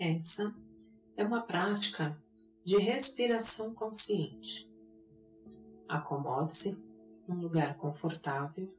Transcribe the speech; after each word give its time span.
Essa 0.00 0.56
é 1.14 1.22
uma 1.22 1.42
prática 1.42 2.18
de 2.64 2.78
respiração 2.78 3.74
consciente. 3.74 4.66
Acomode-se 5.86 6.82
num 7.28 7.42
lugar 7.42 7.76
confortável 7.76 8.70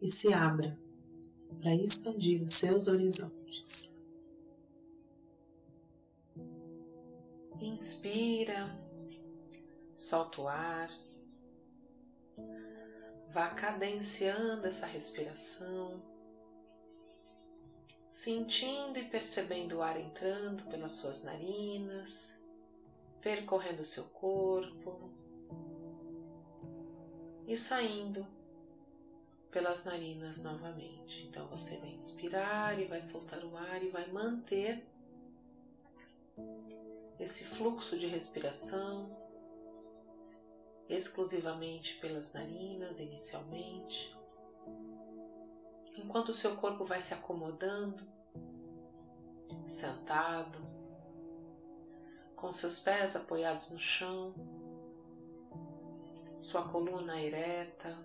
e 0.00 0.08
se 0.08 0.32
abra 0.32 0.78
para 1.58 1.74
expandir 1.74 2.40
os 2.40 2.54
seus 2.54 2.86
horizontes. 2.86 4.00
Inspira, 7.60 8.78
solta 9.96 10.40
o 10.40 10.46
ar, 10.46 10.88
vá 13.28 13.48
cadenciando 13.48 14.68
essa 14.68 14.86
respiração, 14.86 16.00
sentindo 18.16 18.98
e 18.98 19.04
percebendo 19.04 19.76
o 19.76 19.82
ar 19.82 20.00
entrando 20.00 20.64
pelas 20.70 20.92
suas 20.92 21.22
narinas, 21.22 22.40
percorrendo 23.20 23.84
seu 23.84 24.04
corpo 24.04 25.10
e 27.46 27.54
saindo 27.54 28.26
pelas 29.50 29.84
narinas 29.84 30.42
novamente. 30.42 31.26
Então 31.26 31.46
você 31.48 31.76
vai 31.76 31.90
inspirar 31.90 32.78
e 32.78 32.86
vai 32.86 33.02
soltar 33.02 33.44
o 33.44 33.54
ar 33.54 33.82
e 33.82 33.90
vai 33.90 34.10
manter 34.10 34.82
esse 37.20 37.44
fluxo 37.44 37.98
de 37.98 38.06
respiração 38.06 39.14
exclusivamente 40.88 41.98
pelas 41.98 42.32
narinas 42.32 42.98
inicialmente, 42.98 44.16
enquanto 45.98 46.30
o 46.30 46.34
seu 46.34 46.56
corpo 46.56 46.84
vai 46.84 47.00
se 47.00 47.12
acomodando, 47.14 48.15
sentado, 49.66 50.58
com 52.34 52.50
seus 52.52 52.80
pés 52.80 53.16
apoiados 53.16 53.70
no 53.70 53.78
chão, 53.78 54.34
sua 56.38 56.62
coluna 56.68 57.20
ereta, 57.20 57.96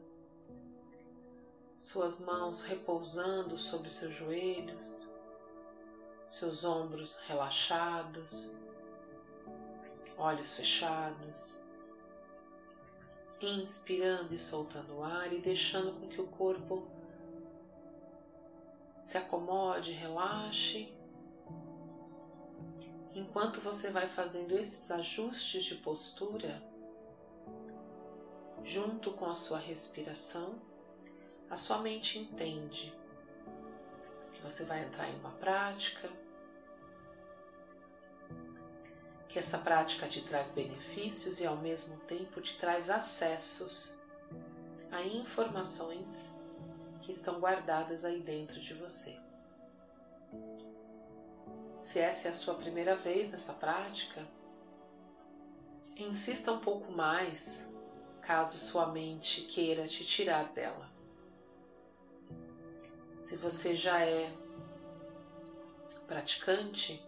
suas 1.78 2.26
mãos 2.26 2.62
repousando 2.62 3.58
sobre 3.58 3.90
seus 3.90 4.14
joelhos, 4.14 5.14
seus 6.26 6.64
ombros 6.64 7.18
relaxados, 7.28 8.56
olhos 10.18 10.56
fechados, 10.56 11.58
inspirando 13.42 14.34
e 14.34 14.40
soltando 14.40 14.98
o 14.98 15.04
ar 15.04 15.34
e 15.34 15.40
deixando 15.40 15.92
com 16.00 16.08
que 16.08 16.22
o 16.22 16.28
corpo 16.28 16.88
se 19.02 19.18
acomode, 19.18 19.92
relaxe. 19.92 20.94
Enquanto 23.14 23.60
você 23.60 23.90
vai 23.90 24.08
fazendo 24.08 24.58
esses 24.58 24.90
ajustes 24.90 25.64
de 25.64 25.76
postura, 25.76 26.64
junto 28.64 29.12
com 29.12 29.26
a 29.26 29.36
sua 29.36 29.58
respiração, 29.58 30.58
a 31.50 31.58
sua 31.58 31.80
mente 31.80 32.18
entende 32.18 32.94
que 34.32 34.42
você 34.42 34.64
vai 34.64 34.82
entrar 34.82 35.10
em 35.10 35.16
uma 35.20 35.32
prática, 35.32 36.10
que 39.28 39.38
essa 39.38 39.58
prática 39.58 40.08
te 40.08 40.22
traz 40.22 40.50
benefícios 40.50 41.42
e 41.42 41.46
ao 41.46 41.58
mesmo 41.58 41.98
tempo 42.00 42.40
te 42.40 42.56
traz 42.56 42.90
acessos 42.90 44.00
a 44.90 45.02
informações 45.02 46.36
que 47.02 47.12
estão 47.12 47.40
guardadas 47.40 48.06
aí 48.06 48.22
dentro 48.22 48.60
de 48.60 48.74
você. 48.74 49.21
Se 51.82 51.98
essa 51.98 52.28
é 52.28 52.32
a 52.32 52.36
sua 52.36 52.54
primeira 52.54 52.94
vez 52.94 53.28
nessa 53.30 53.54
prática, 53.54 54.24
insista 55.98 56.52
um 56.52 56.60
pouco 56.60 56.92
mais 56.92 57.74
caso 58.22 58.60
sua 58.60 58.86
mente 58.86 59.42
queira 59.42 59.88
te 59.88 60.06
tirar 60.06 60.48
dela. 60.50 60.94
Se 63.20 63.36
você 63.36 63.74
já 63.74 64.00
é 64.06 64.32
praticante, 66.06 67.04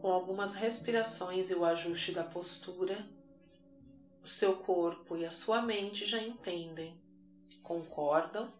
com 0.00 0.10
algumas 0.10 0.54
respirações 0.54 1.50
e 1.50 1.54
o 1.54 1.66
ajuste 1.66 2.12
da 2.12 2.24
postura, 2.24 3.06
o 4.22 4.26
seu 4.26 4.56
corpo 4.56 5.18
e 5.18 5.26
a 5.26 5.32
sua 5.32 5.60
mente 5.60 6.06
já 6.06 6.22
entendem, 6.22 6.98
concordam 7.62 8.50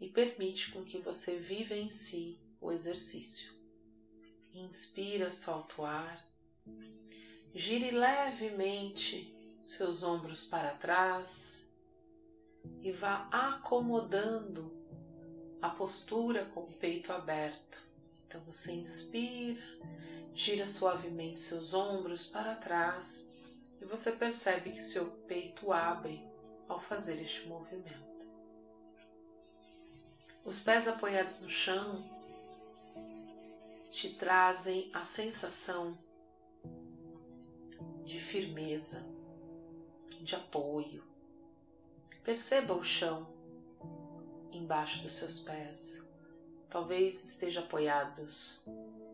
e 0.00 0.08
permite 0.08 0.70
com 0.70 0.84
que 0.84 1.00
você 1.00 1.36
em 1.74 1.90
si 1.90 2.38
o 2.60 2.70
exercício. 2.70 3.57
Inspira, 4.54 5.30
solta 5.30 5.82
o 5.82 5.84
ar, 5.84 6.24
gire 7.54 7.90
levemente 7.90 9.34
seus 9.62 10.02
ombros 10.02 10.44
para 10.44 10.70
trás 10.74 11.68
e 12.82 12.90
vá 12.90 13.28
acomodando 13.30 14.72
a 15.60 15.68
postura 15.70 16.46
com 16.46 16.60
o 16.60 16.72
peito 16.72 17.12
aberto. 17.12 17.82
Então 18.26 18.40
você 18.42 18.72
inspira, 18.72 19.60
gira 20.34 20.66
suavemente 20.66 21.40
seus 21.40 21.74
ombros 21.74 22.26
para 22.26 22.54
trás 22.54 23.32
e 23.80 23.84
você 23.84 24.12
percebe 24.12 24.70
que 24.70 24.82
seu 24.82 25.06
peito 25.26 25.72
abre 25.72 26.22
ao 26.68 26.78
fazer 26.78 27.20
este 27.22 27.46
movimento. 27.46 28.28
Os 30.44 30.60
pés 30.60 30.88
apoiados 30.88 31.40
no 31.40 31.50
chão 31.50 32.17
te 33.88 34.10
trazem 34.10 34.90
a 34.92 35.02
sensação 35.02 35.96
de 38.04 38.20
firmeza, 38.20 39.04
de 40.20 40.34
apoio. 40.34 41.02
Perceba 42.22 42.74
o 42.74 42.82
chão 42.82 43.26
embaixo 44.52 45.02
dos 45.02 45.12
seus 45.14 45.40
pés. 45.40 46.06
Talvez 46.68 47.24
esteja 47.24 47.60
apoiados 47.60 48.66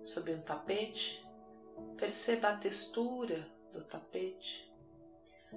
sobre 0.04 0.34
um 0.34 0.40
tapete. 0.40 1.24
Perceba 1.96 2.48
a 2.48 2.56
textura 2.56 3.48
do 3.72 3.82
tapete. 3.84 4.72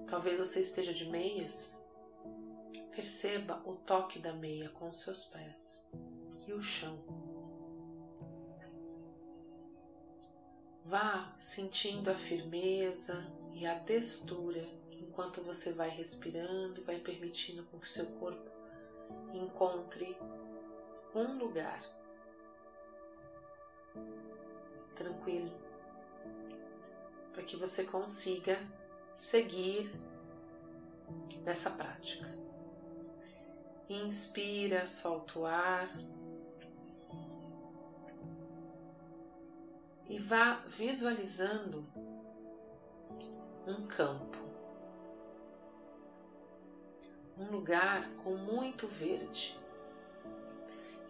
Talvez 0.06 0.38
você 0.38 0.61
esteja 0.61 0.94
de 0.94 1.09
meias. 1.09 1.75
Perceba 2.91 3.61
o 3.66 3.75
toque 3.75 4.19
da 4.19 4.33
meia 4.33 4.69
com 4.69 4.89
os 4.89 5.00
seus 5.00 5.25
pés 5.25 5.88
e 6.47 6.53
o 6.53 6.61
chão. 6.61 7.16
Vá 10.87 11.33
sentindo 11.37 12.09
a 12.09 12.15
firmeza 12.15 13.29
e 13.51 13.67
a 13.67 13.77
textura 13.77 14.65
enquanto 14.89 15.43
você 15.43 15.73
vai 15.73 15.89
respirando 15.89 16.79
e 16.79 16.83
vai 16.85 16.97
permitindo 16.97 17.65
com 17.65 17.77
que 17.77 17.89
seu 17.89 18.05
corpo 18.17 18.49
encontre 19.33 20.17
um 21.13 21.37
lugar 21.37 21.77
tranquilo 24.95 25.51
para 27.33 27.43
que 27.43 27.57
você 27.57 27.83
consiga 27.83 28.57
seguir 29.13 29.93
nessa 31.43 31.69
prática. 31.71 32.33
Inspira, 33.89 34.85
solta 34.87 35.37
o 35.37 35.45
ar 35.45 35.89
vá 40.27 40.61
visualizando 40.67 41.88
um 43.65 43.88
campo 43.88 44.38
um 47.38 47.45
lugar 47.49 48.05
com 48.23 48.35
muito 48.35 48.88
verde. 48.88 49.57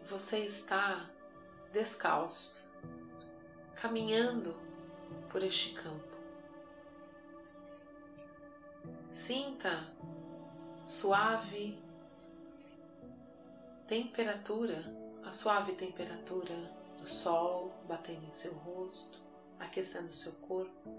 Você 0.04 0.40
está 0.40 1.10
descalço, 1.72 2.70
caminhando 3.74 4.56
por 5.30 5.42
este 5.42 5.74
campo. 5.74 6.18
Sinta 9.10 9.92
suave 10.86 11.82
temperatura, 13.88 14.76
a 15.24 15.32
suave 15.32 15.74
temperatura 15.74 16.77
do 16.98 17.10
sol 17.10 17.72
batendo 17.88 18.26
em 18.26 18.32
seu 18.32 18.54
rosto, 18.54 19.22
aquecendo 19.60 20.14
seu 20.14 20.34
corpo. 20.34 20.90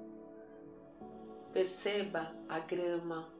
Perceba 1.53 2.35
a 2.49 2.61
grama 2.61 3.33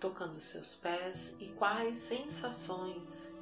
tocando 0.00 0.40
seus 0.40 0.76
pés 0.76 1.40
e 1.40 1.48
quais 1.54 1.96
sensações 1.96 3.34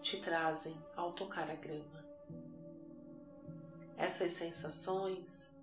te 0.00 0.20
trazem 0.20 0.76
ao 0.96 1.12
tocar 1.12 1.50
a 1.50 1.54
grama. 1.54 2.02
Essas 3.96 4.32
sensações 4.32 5.56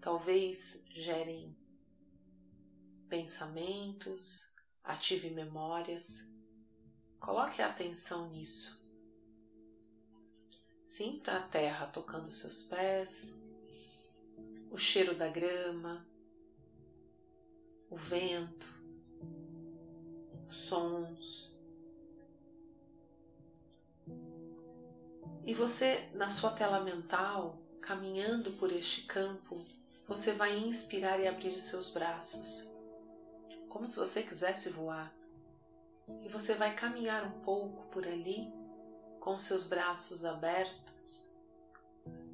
talvez 0.00 0.86
gerem 0.90 1.56
pensamentos, 3.08 4.54
ative 4.84 5.30
memórias. 5.30 6.30
Coloque 7.18 7.62
atenção 7.62 8.28
nisso. 8.28 8.77
Sinta 10.88 11.36
a 11.36 11.40
terra 11.42 11.86
tocando 11.86 12.32
seus 12.32 12.62
pés, 12.62 13.38
o 14.70 14.78
cheiro 14.78 15.14
da 15.14 15.28
grama, 15.28 16.02
o 17.90 17.94
vento, 17.94 18.72
os 20.48 20.56
sons. 20.56 21.54
E 25.42 25.52
você, 25.52 26.08
na 26.14 26.30
sua 26.30 26.52
tela 26.52 26.80
mental, 26.80 27.58
caminhando 27.82 28.52
por 28.52 28.72
este 28.72 29.02
campo, 29.02 29.62
você 30.06 30.32
vai 30.32 30.56
inspirar 30.56 31.20
e 31.20 31.28
abrir 31.28 31.50
os 31.54 31.64
seus 31.64 31.90
braços, 31.90 32.74
como 33.68 33.86
se 33.86 33.98
você 33.98 34.22
quisesse 34.22 34.70
voar. 34.70 35.14
E 36.24 36.28
você 36.30 36.54
vai 36.54 36.74
caminhar 36.74 37.26
um 37.26 37.42
pouco 37.42 37.84
por 37.88 38.06
ali 38.06 38.56
com 39.28 39.38
seus 39.38 39.64
braços 39.64 40.24
abertos, 40.24 41.34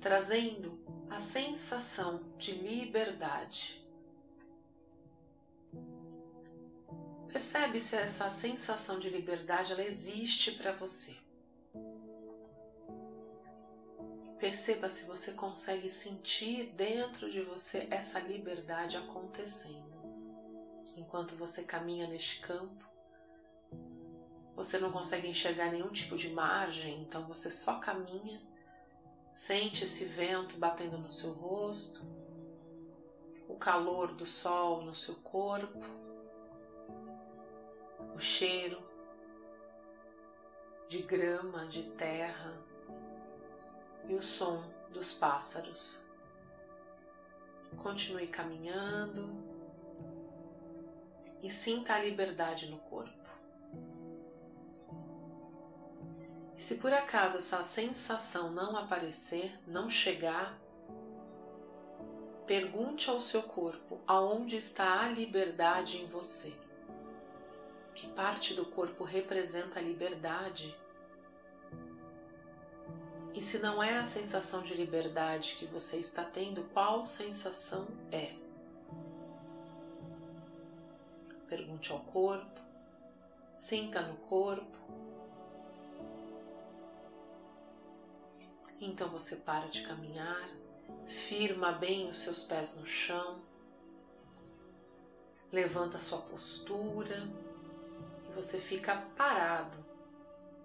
trazendo 0.00 0.79
a 1.11 1.19
sensação 1.19 2.23
de 2.38 2.52
liberdade. 2.52 3.85
Percebe 7.26 7.81
se 7.81 7.96
essa 7.96 8.31
sensação 8.31 9.00
de 9.00 9.11
liberdade 9.11 9.73
ela 9.73 9.82
existe 9.82 10.52
para 10.52 10.70
você. 10.70 11.19
Perceba 14.38 14.88
se 14.88 15.05
você 15.05 15.32
consegue 15.32 15.88
sentir 15.88 16.67
dentro 16.75 17.29
de 17.29 17.41
você 17.43 17.88
essa 17.91 18.20
liberdade 18.20 18.96
acontecendo. 18.96 20.00
Enquanto 20.96 21.35
você 21.35 21.64
caminha 21.64 22.06
neste 22.06 22.38
campo, 22.38 22.94
você 24.54 24.78
não 24.78 24.92
consegue 24.92 25.28
enxergar 25.28 25.70
nenhum 25.70 25.90
tipo 25.90 26.16
de 26.16 26.28
margem, 26.30 27.02
então 27.02 27.26
você 27.26 27.50
só 27.50 27.78
caminha, 27.78 28.40
sente 29.32 29.84
esse 29.84 30.04
vento 30.04 30.56
batendo 30.58 30.96
no 30.96 31.10
seu 31.10 31.32
rosto, 31.32 32.02
o 33.48 33.56
calor 33.56 34.12
do 34.12 34.24
sol 34.24 34.82
no 34.82 34.94
seu 34.94 35.16
corpo, 35.16 35.78
o 38.14 38.20
cheiro 38.20 38.82
de 40.88 41.02
grama, 41.02 41.66
de 41.66 41.82
terra 41.90 42.56
e 44.06 44.14
o 44.14 44.22
som 44.22 44.62
dos 44.90 45.12
pássaros. 45.12 46.06
Continue 47.82 48.28
caminhando 48.28 49.28
e 51.42 51.50
sinta 51.50 51.94
a 51.94 51.98
liberdade 51.98 52.70
no 52.70 52.78
corpo. 52.78 53.23
Se 56.64 56.76
por 56.76 56.94
acaso 56.94 57.37
essa 57.37 57.62
sensação 57.62 58.50
não 58.50 58.75
aparecer, 58.75 59.52
não 59.66 59.87
chegar, 59.87 60.58
pergunte 62.46 63.11
ao 63.11 63.20
seu 63.20 63.43
corpo 63.43 64.00
aonde 64.06 64.56
está 64.56 65.02
a 65.02 65.08
liberdade 65.11 65.99
em 65.99 66.06
você. 66.06 66.56
Que 67.94 68.08
parte 68.08 68.55
do 68.55 68.64
corpo 68.64 69.05
representa 69.05 69.78
a 69.78 69.82
liberdade? 69.82 70.75
E 73.34 73.43
se 73.43 73.58
não 73.58 73.82
é 73.82 73.99
a 73.99 74.05
sensação 74.06 74.62
de 74.62 74.72
liberdade 74.72 75.56
que 75.58 75.67
você 75.67 75.99
está 75.99 76.25
tendo, 76.25 76.64
qual 76.72 77.05
sensação 77.05 77.87
é? 78.10 78.34
Pergunte 81.46 81.93
ao 81.93 82.00
corpo, 82.00 82.58
sinta 83.55 84.00
no 84.00 84.17
corpo 84.17 85.03
Então 88.86 89.08
você 89.08 89.36
para 89.36 89.66
de 89.66 89.81
caminhar, 89.81 90.46
firma 91.08 91.72
bem 91.72 92.06
os 92.06 92.19
seus 92.19 92.42
pés 92.42 92.76
no 92.76 92.84
chão, 92.84 93.42
levanta 95.50 95.96
a 95.96 96.00
sua 96.00 96.19
postura 96.19 97.26
e 98.28 98.34
você 98.34 98.58
fica 98.58 98.94
parado, 99.16 99.82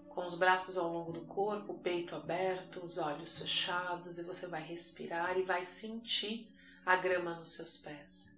com 0.09 0.25
os 0.25 0.35
braços 0.35 0.77
ao 0.77 0.91
longo 0.91 1.13
do 1.13 1.21
corpo, 1.21 1.71
o 1.71 1.79
peito 1.79 2.13
aberto, 2.13 2.83
os 2.83 2.97
olhos 2.97 3.37
fechados 3.37 4.19
e 4.19 4.23
você 4.23 4.47
vai 4.47 4.61
respirar 4.61 5.37
e 5.37 5.43
vai 5.43 5.63
sentir 5.63 6.53
a 6.85 6.97
grama 6.97 7.35
nos 7.35 7.53
seus 7.53 7.77
pés. 7.77 8.37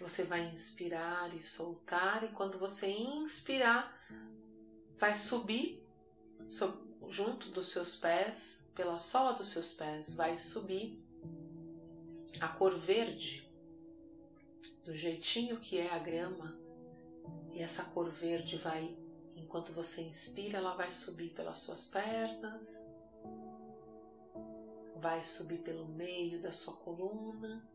Você 0.00 0.24
vai 0.24 0.48
inspirar 0.48 1.30
e 1.34 1.42
soltar, 1.42 2.24
e 2.24 2.28
quando 2.28 2.58
você 2.58 2.86
inspirar, 2.86 3.94
vai 4.96 5.14
subir 5.14 5.86
junto 7.08 7.48
dos 7.50 7.68
seus 7.70 7.96
pés, 7.96 8.68
pela 8.74 8.98
sola 8.98 9.32
dos 9.32 9.48
seus 9.48 9.72
pés, 9.74 10.14
vai 10.14 10.36
subir 10.36 11.02
a 12.40 12.48
cor 12.48 12.74
verde, 12.76 13.46
do 14.84 14.94
jeitinho 14.94 15.58
que 15.58 15.78
é 15.78 15.90
a 15.92 15.98
grama, 15.98 16.56
e 17.52 17.62
essa 17.62 17.84
cor 17.84 18.10
verde 18.10 18.56
vai, 18.56 18.96
enquanto 19.34 19.72
você 19.72 20.02
inspira, 20.02 20.58
ela 20.58 20.74
vai 20.74 20.90
subir 20.90 21.30
pelas 21.30 21.58
suas 21.58 21.86
pernas, 21.86 22.86
vai 24.96 25.22
subir 25.22 25.58
pelo 25.58 25.86
meio 25.88 26.40
da 26.40 26.52
sua 26.52 26.74
coluna 26.76 27.66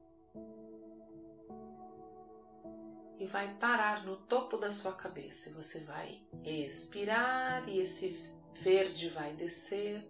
e 3.17 3.25
vai 3.25 3.53
parar 3.55 4.03
no 4.03 4.17
topo 4.17 4.57
da 4.57 4.71
sua 4.71 4.93
cabeça. 4.93 5.51
Você 5.51 5.81
vai 5.81 6.19
expirar 6.43 7.67
e 7.69 7.79
esse 7.79 8.40
verde 8.55 9.09
vai 9.09 9.33
descer, 9.33 10.09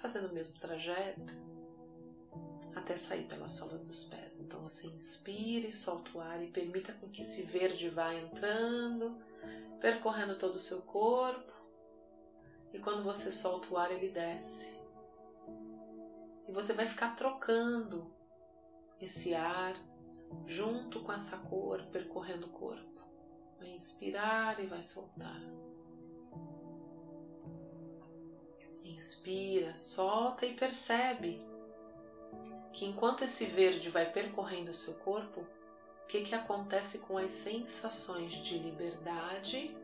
fazendo 0.00 0.28
o 0.28 0.34
mesmo 0.34 0.58
trajeto 0.58 1.44
até 2.74 2.96
sair 2.96 3.24
pela 3.24 3.48
sola 3.48 3.78
dos 3.78 4.04
pés. 4.04 4.40
Então 4.40 4.60
você 4.60 4.86
inspire, 4.88 5.72
solta 5.72 6.10
o 6.16 6.20
ar 6.20 6.42
e 6.42 6.48
permita 6.48 6.92
com 6.94 7.08
que 7.08 7.22
esse 7.22 7.42
verde 7.42 7.88
vá 7.88 8.14
entrando, 8.14 9.16
percorrendo 9.80 10.36
todo 10.36 10.56
o 10.56 10.58
seu 10.58 10.82
corpo. 10.82 11.52
E 12.72 12.78
quando 12.78 13.02
você 13.02 13.30
solta 13.30 13.72
o 13.72 13.78
ar, 13.78 13.90
ele 13.90 14.08
desce. 14.08 14.76
E 16.46 16.52
você 16.52 16.72
vai 16.72 16.86
ficar 16.86 17.14
trocando 17.14 18.12
esse 19.00 19.34
ar 19.34 19.74
junto 20.46 21.00
com 21.00 21.12
essa 21.12 21.36
cor 21.38 21.82
percorrendo 21.86 22.46
o 22.46 22.50
corpo. 22.50 23.02
Vai 23.58 23.70
inspirar 23.70 24.58
e 24.58 24.66
vai 24.66 24.82
soltar. 24.82 25.40
Inspira, 28.84 29.74
solta 29.76 30.44
e 30.44 30.52
percebe 30.52 31.40
que 32.70 32.84
enquanto 32.84 33.24
esse 33.24 33.46
verde 33.46 33.88
vai 33.88 34.10
percorrendo 34.10 34.72
o 34.72 34.74
seu 34.74 34.94
corpo, 34.94 35.40
o 35.40 36.06
que, 36.06 36.20
que 36.20 36.34
acontece 36.34 36.98
com 36.98 37.16
as 37.16 37.30
sensações 37.30 38.32
de 38.34 38.58
liberdade 38.58 39.74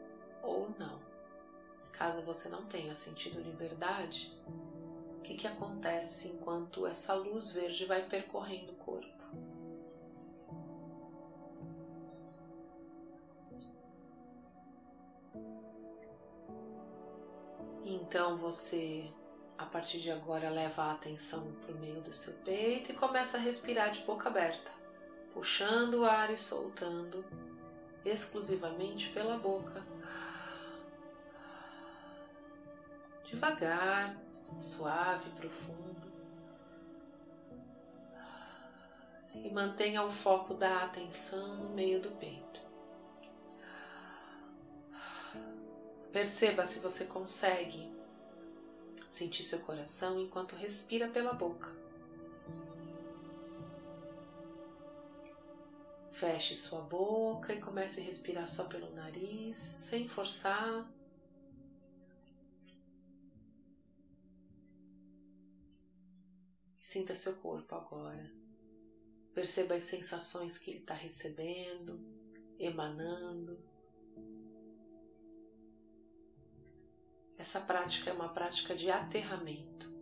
ou 0.43 0.69
não. 0.69 1.01
Caso 1.93 2.23
você 2.23 2.49
não 2.49 2.67
tenha 2.67 2.95
sentido 2.95 3.41
liberdade, 3.41 4.33
o 5.19 5.23
que, 5.23 5.35
que 5.35 5.47
acontece 5.47 6.29
enquanto 6.29 6.87
essa 6.87 7.15
luz 7.15 7.53
verde 7.53 7.87
vai 7.87 8.03
percorrendo 8.03 8.73
o 8.73 8.77
corpo? 8.77 9.20
Então 17.85 18.37
você, 18.37 19.11
a 19.57 19.65
partir 19.65 20.01
de 20.01 20.11
agora, 20.11 20.51
leva 20.51 20.85
a 20.85 20.93
atenção 20.93 21.53
para 21.61 21.73
o 21.73 21.79
meio 21.79 22.01
do 22.03 22.13
seu 22.13 22.35
peito 22.45 22.93
e 22.93 22.95
começa 22.95 23.39
a 23.39 23.41
respirar 23.41 23.91
de 23.91 24.01
boca 24.03 24.29
aberta, 24.29 24.71
puxando 25.33 26.01
o 26.01 26.05
ar 26.05 26.31
e 26.31 26.39
soltando 26.39 27.25
exclusivamente 28.05 29.11
pela 29.11 29.37
boca. 29.37 29.85
Devagar, 33.25 34.17
suave, 34.59 35.31
profundo. 35.31 36.11
E 39.35 39.49
mantenha 39.49 40.03
o 40.03 40.11
foco 40.11 40.53
da 40.53 40.83
atenção 40.83 41.55
no 41.55 41.71
meio 41.71 42.01
do 42.01 42.11
peito. 42.11 42.60
Perceba 46.13 46.67
se 46.67 46.81
você 46.81 47.05
consegue 47.07 47.89
sentir 49.09 49.45
seu 49.45 49.61
coração 49.61 50.21
enquanto 50.21 50.57
respira 50.57 51.09
pela 51.09 51.33
boca. 51.33 51.73
Feche 56.11 56.55
sua 56.55 56.81
boca 56.83 57.55
e 57.55 57.61
comece 57.61 58.01
a 58.01 58.05
respirar 58.05 58.49
só 58.49 58.65
pelo 58.69 58.91
nariz, 58.91 59.57
sem 59.57 60.09
forçar. 60.09 60.93
E 66.77 66.85
sinta 66.85 67.15
seu 67.15 67.37
corpo 67.37 67.75
agora. 67.77 68.31
Perceba 69.33 69.77
as 69.77 69.85
sensações 69.85 70.59
que 70.59 70.73
ele 70.73 70.81
está 70.81 70.95
recebendo, 70.95 72.05
emanando. 72.59 73.70
Essa 77.51 77.63
prática 77.63 78.11
é 78.11 78.13
uma 78.13 78.29
prática 78.29 78.77
de 78.77 78.89
aterramento. 78.93 79.93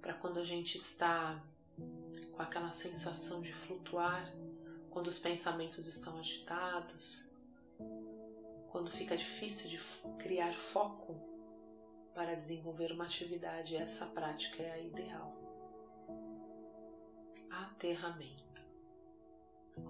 Para 0.00 0.14
quando 0.14 0.38
a 0.38 0.44
gente 0.44 0.76
está 0.76 1.44
com 2.30 2.40
aquela 2.40 2.70
sensação 2.70 3.40
de 3.40 3.52
flutuar, 3.52 4.24
quando 4.88 5.08
os 5.08 5.18
pensamentos 5.18 5.88
estão 5.88 6.16
agitados, 6.16 7.32
quando 8.70 8.88
fica 8.92 9.16
difícil 9.16 9.68
de 9.68 9.80
criar 10.16 10.54
foco 10.54 11.16
para 12.14 12.36
desenvolver 12.36 12.92
uma 12.92 13.02
atividade, 13.02 13.74
essa 13.74 14.06
prática 14.06 14.62
é 14.62 14.70
a 14.70 14.78
ideal. 14.78 15.36
Aterramento. 17.50 18.62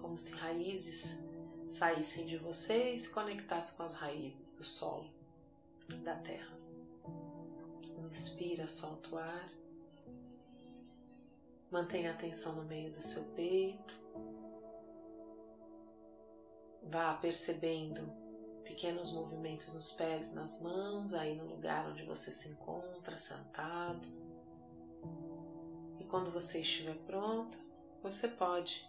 Como 0.01 0.17
se 0.17 0.33
raízes 0.33 1.23
saíssem 1.67 2.25
de 2.25 2.37
você 2.37 2.89
e 2.89 2.97
se 2.97 3.11
conectassem 3.11 3.77
com 3.77 3.83
as 3.83 3.93
raízes 3.93 4.57
do 4.57 4.65
solo, 4.65 5.12
da 6.03 6.15
terra. 6.17 6.57
Inspira, 7.97 8.67
solta 8.67 9.15
o 9.15 9.17
ar. 9.17 9.49
Mantenha 11.71 12.11
a 12.11 12.13
atenção 12.13 12.55
no 12.55 12.65
meio 12.65 12.91
do 12.91 13.01
seu 13.01 13.23
peito. 13.33 13.99
Vá 16.83 17.15
percebendo 17.15 18.01
pequenos 18.63 19.11
movimentos 19.11 19.73
nos 19.73 19.91
pés 19.91 20.27
e 20.27 20.35
nas 20.35 20.61
mãos, 20.61 21.13
aí 21.13 21.35
no 21.35 21.45
lugar 21.45 21.87
onde 21.87 22.03
você 22.03 22.31
se 22.31 22.49
encontra, 22.49 23.17
sentado. 23.17 24.07
E 25.99 26.05
quando 26.05 26.31
você 26.31 26.59
estiver 26.59 26.97
pronta, 27.05 27.57
você 28.01 28.27
pode 28.27 28.87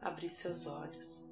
abrir 0.00 0.28
seus 0.28 0.66
olhos. 0.66 1.31